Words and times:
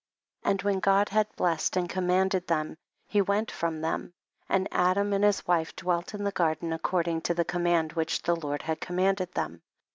8. 0.43 0.49
And 0.49 0.61
when 0.63 0.79
God 0.79 1.09
had 1.09 1.27
blessed 1.35 1.77
and 1.77 1.87
commanded 1.87 2.47
them 2.47 2.75
he 3.05 3.21
went 3.21 3.51
from 3.51 3.81
them, 3.81 4.13
and 4.49 4.67
Adam 4.71 5.13
and 5.13 5.23
his 5.23 5.45
wife 5.45 5.75
dwelt 5.75 6.15
in 6.15 6.23
the 6.23 6.31
garden 6.31 6.73
according 6.73 7.21
to 7.21 7.35
the 7.35 7.45
com 7.45 7.61
mand 7.61 7.93
which 7.93 8.23
the 8.23 8.35
Lord 8.35 8.63
had 8.63 8.81
command 8.81 9.21
ed 9.21 9.33
them. 9.33 9.61